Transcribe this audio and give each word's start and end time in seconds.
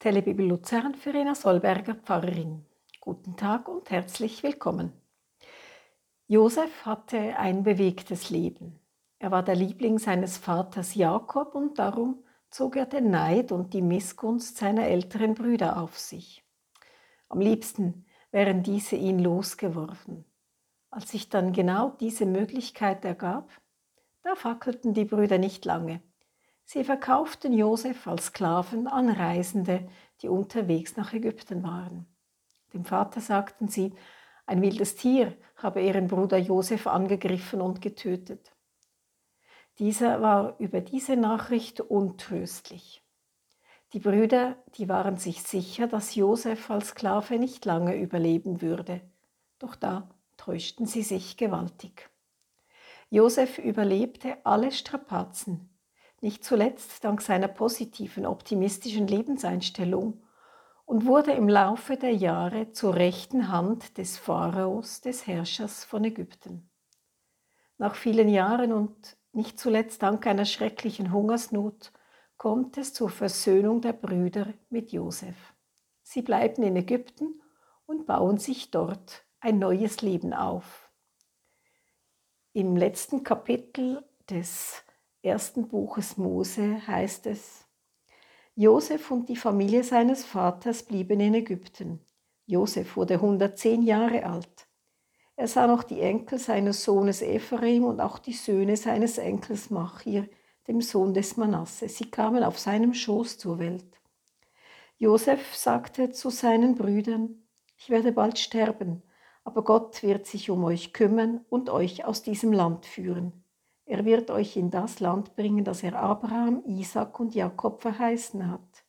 Telebibel 0.00 0.46
Luzern 0.46 0.94
für 0.94 1.12
Rena 1.12 1.34
Solberger 1.34 1.94
Pfarrerin. 1.94 2.64
Guten 3.02 3.36
Tag 3.36 3.68
und 3.68 3.90
herzlich 3.90 4.42
willkommen. 4.42 4.94
Josef 6.26 6.86
hatte 6.86 7.36
ein 7.36 7.64
bewegtes 7.64 8.30
Leben. 8.30 8.80
Er 9.18 9.30
war 9.30 9.42
der 9.42 9.56
Liebling 9.56 9.98
seines 9.98 10.38
Vaters 10.38 10.94
Jakob 10.94 11.54
und 11.54 11.78
darum 11.78 12.24
zog 12.48 12.76
er 12.76 12.86
den 12.86 13.10
Neid 13.10 13.52
und 13.52 13.74
die 13.74 13.82
Missgunst 13.82 14.56
seiner 14.56 14.86
älteren 14.86 15.34
Brüder 15.34 15.78
auf 15.78 15.98
sich. 15.98 16.42
Am 17.28 17.40
liebsten 17.40 18.06
wären 18.30 18.62
diese 18.62 18.96
ihn 18.96 19.18
losgeworden. 19.18 20.24
Als 20.88 21.10
sich 21.10 21.28
dann 21.28 21.52
genau 21.52 21.90
diese 22.00 22.24
Möglichkeit 22.24 23.04
ergab, 23.04 23.50
da 24.22 24.34
fackelten 24.34 24.94
die 24.94 25.04
Brüder 25.04 25.36
nicht 25.36 25.66
lange. 25.66 26.00
Sie 26.72 26.84
verkauften 26.84 27.52
Josef 27.52 28.06
als 28.06 28.26
Sklaven 28.26 28.86
an 28.86 29.08
Reisende, 29.08 29.88
die 30.22 30.28
unterwegs 30.28 30.96
nach 30.96 31.12
Ägypten 31.12 31.64
waren. 31.64 32.06
Dem 32.72 32.84
Vater 32.84 33.20
sagten 33.20 33.66
sie, 33.66 33.92
ein 34.46 34.62
wildes 34.62 34.94
Tier 34.94 35.36
habe 35.56 35.82
ihren 35.82 36.06
Bruder 36.06 36.38
Josef 36.38 36.86
angegriffen 36.86 37.60
und 37.60 37.82
getötet. 37.82 38.52
Dieser 39.80 40.22
war 40.22 40.60
über 40.60 40.80
diese 40.80 41.16
Nachricht 41.16 41.80
untröstlich. 41.80 43.02
Die 43.92 43.98
Brüder, 43.98 44.54
die 44.76 44.88
waren 44.88 45.16
sich 45.16 45.42
sicher, 45.42 45.88
dass 45.88 46.14
Josef 46.14 46.70
als 46.70 46.90
Sklave 46.90 47.40
nicht 47.40 47.64
lange 47.64 47.96
überleben 47.96 48.62
würde. 48.62 49.00
Doch 49.58 49.74
da 49.74 50.08
täuschten 50.36 50.86
sie 50.86 51.02
sich 51.02 51.36
gewaltig. 51.36 52.10
Josef 53.08 53.58
überlebte 53.58 54.36
alle 54.44 54.70
Strapazen, 54.70 55.69
nicht 56.20 56.44
zuletzt 56.44 57.02
dank 57.04 57.22
seiner 57.22 57.48
positiven, 57.48 58.26
optimistischen 58.26 59.06
Lebenseinstellung 59.06 60.22
und 60.84 61.06
wurde 61.06 61.32
im 61.32 61.48
Laufe 61.48 61.96
der 61.96 62.14
Jahre 62.14 62.72
zur 62.72 62.94
rechten 62.94 63.48
Hand 63.48 63.96
des 63.96 64.18
Pharaos, 64.18 65.00
des 65.00 65.26
Herrschers 65.26 65.84
von 65.84 66.04
Ägypten. 66.04 66.68
Nach 67.78 67.94
vielen 67.94 68.28
Jahren 68.28 68.72
und 68.72 69.16
nicht 69.32 69.58
zuletzt 69.58 70.02
dank 70.02 70.26
einer 70.26 70.44
schrecklichen 70.44 71.12
Hungersnot 71.12 71.92
kommt 72.36 72.76
es 72.76 72.92
zur 72.92 73.08
Versöhnung 73.08 73.80
der 73.80 73.92
Brüder 73.92 74.52
mit 74.68 74.92
Josef. 74.92 75.36
Sie 76.02 76.22
bleiben 76.22 76.62
in 76.62 76.76
Ägypten 76.76 77.40
und 77.86 78.06
bauen 78.06 78.38
sich 78.38 78.70
dort 78.70 79.24
ein 79.40 79.58
neues 79.58 80.02
Leben 80.02 80.34
auf. 80.34 80.90
Im 82.52 82.76
letzten 82.76 83.22
Kapitel 83.22 84.04
des 84.28 84.82
ersten 85.22 85.68
Buches 85.68 86.16
Mose 86.16 86.86
heißt 86.86 87.26
es, 87.26 87.66
Josef 88.54 89.10
und 89.10 89.28
die 89.28 89.36
Familie 89.36 89.84
seines 89.84 90.24
Vaters 90.24 90.82
blieben 90.82 91.20
in 91.20 91.34
Ägypten. 91.34 92.00
Josef 92.46 92.96
wurde 92.96 93.14
110 93.14 93.82
Jahre 93.82 94.24
alt. 94.24 94.66
Er 95.36 95.46
sah 95.48 95.66
noch 95.66 95.82
die 95.82 96.00
Enkel 96.00 96.38
seines 96.38 96.84
Sohnes 96.84 97.22
Ephraim 97.22 97.84
und 97.84 98.00
auch 98.00 98.18
die 98.18 98.32
Söhne 98.32 98.76
seines 98.76 99.16
Enkels 99.18 99.70
Machir, 99.70 100.28
dem 100.68 100.80
Sohn 100.82 101.14
des 101.14 101.36
Manasse. 101.36 101.88
Sie 101.88 102.10
kamen 102.10 102.42
auf 102.44 102.58
seinem 102.58 102.92
Schoß 102.92 103.38
zur 103.38 103.58
Welt. 103.58 104.00
Josef 104.98 105.56
sagte 105.56 106.10
zu 106.10 106.28
seinen 106.28 106.74
Brüdern, 106.74 107.46
ich 107.78 107.88
werde 107.88 108.12
bald 108.12 108.38
sterben, 108.38 109.02
aber 109.44 109.64
Gott 109.64 110.02
wird 110.02 110.26
sich 110.26 110.50
um 110.50 110.64
euch 110.64 110.92
kümmern 110.92 111.44
und 111.48 111.70
euch 111.70 112.04
aus 112.04 112.22
diesem 112.22 112.52
Land 112.52 112.84
führen. 112.84 113.39
Er 113.90 114.04
wird 114.04 114.30
euch 114.30 114.56
in 114.56 114.70
das 114.70 115.00
Land 115.00 115.34
bringen, 115.34 115.64
das 115.64 115.82
er 115.82 115.98
Abraham, 115.98 116.62
Isaac 116.64 117.18
und 117.18 117.34
Jakob 117.34 117.82
verheißen 117.82 118.48
hat. 118.48 118.84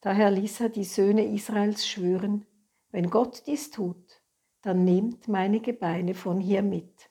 Daher 0.00 0.32
ließ 0.32 0.62
er 0.62 0.68
die 0.68 0.82
Söhne 0.82 1.32
Israels 1.32 1.86
schwören, 1.86 2.44
wenn 2.90 3.08
Gott 3.08 3.44
dies 3.46 3.70
tut, 3.70 4.20
dann 4.62 4.84
nehmt 4.84 5.28
meine 5.28 5.60
Gebeine 5.60 6.14
von 6.14 6.40
hier 6.40 6.62
mit. 6.62 7.08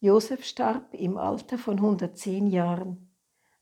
Josef 0.00 0.44
starb 0.44 0.92
im 0.92 1.16
Alter 1.16 1.56
von 1.56 1.76
110 1.76 2.48
Jahren. 2.48 3.10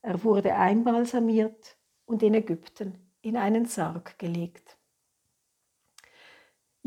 Er 0.01 0.25
wurde 0.25 0.53
einbalsamiert 0.53 1.77
und 2.05 2.21
in 2.21 2.33
Ägypten 2.33 2.97
in 3.21 3.37
einen 3.37 3.65
Sarg 3.65 4.19
gelegt. 4.19 4.76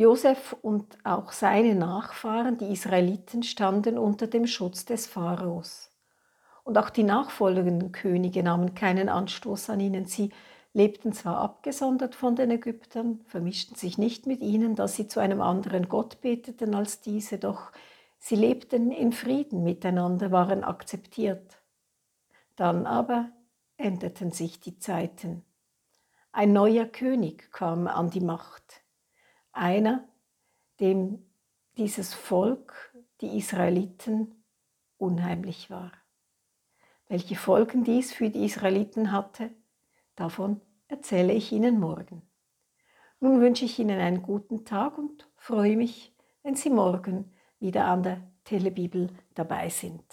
Josef 0.01 0.57
und 0.63 0.97
auch 1.05 1.31
seine 1.31 1.75
Nachfahren, 1.75 2.57
die 2.57 2.73
Israeliten, 2.73 3.43
standen 3.43 3.99
unter 3.99 4.29
dem 4.29 4.47
Schutz 4.47 4.87
des 4.87 5.07
Pharaos. 5.07 5.91
Und 6.65 6.79
auch 6.79 6.89
die 6.89 7.03
nachfolgenden 7.03 7.93
Könige 7.93 8.43
nahmen 8.43 8.75
keinen 8.75 9.11
Anstoß 9.11 9.69
an 9.69 9.79
ihnen. 9.81 10.07
Sie 10.07 10.31
lebten 10.73 11.13
zwar 11.13 11.37
abgesondert 11.37 12.15
von 12.15 12.35
den 12.35 12.51
Ägyptern, 12.51 13.21
vermischten 13.27 13.77
sich 13.77 13.99
nicht 13.99 14.27
mit 14.27 14.41
ihnen, 14.41 14.75
da 14.75 14.89
sie 14.89 15.07
zu 15.07 15.21
einem 15.21 15.43
anderen 15.43 15.91
Gott 15.91 16.23
beteten 16.23 16.75
als 16.75 17.03
diese, 17.03 17.37
doch 17.37 17.71
sie 18.19 18.37
lebten 18.37 18.93
in 18.93 19.13
Frieden 19.13 19.65
miteinander, 19.65 20.31
waren 20.31 20.65
akzeptiert. 20.65 21.59
Dann 22.57 22.87
aber 22.87 23.33
änderten 23.77 24.31
sich 24.31 24.61
die 24.61 24.79
Zeiten. 24.79 25.45
Ein 26.33 26.55
neuer 26.55 26.87
König 26.87 27.53
kam 27.53 27.87
an 27.87 28.09
die 28.09 28.23
Macht 28.23 28.80
einer, 29.53 30.09
dem 30.81 31.27
dieses 31.77 32.15
Volk, 32.15 32.95
die 33.21 33.37
Israeliten, 33.39 34.45
unheimlich 34.97 35.71
war. 35.71 35.93
Welche 37.09 37.37
Folgen 37.37 37.85
dies 37.85 38.13
für 38.13 38.31
die 38.31 38.45
Israeliten 38.45 39.13
hatte, 39.13 39.51
davon 40.15 40.61
erzähle 40.89 41.33
ich 41.33 41.53
Ihnen 41.53 41.81
morgen. 41.81 42.23
Nun 43.19 43.41
wünsche 43.41 43.65
ich 43.65 43.79
Ihnen 43.79 44.01
einen 44.01 44.23
guten 44.23 44.65
Tag 44.65 44.97
und 44.97 45.29
freue 45.37 45.77
mich, 45.77 46.15
wenn 46.43 46.55
Sie 46.55 46.71
morgen 46.71 47.33
wieder 47.59 47.87
an 47.87 48.03
der 48.03 48.23
Telebibel 48.45 49.11
dabei 49.35 49.69
sind. 49.69 50.05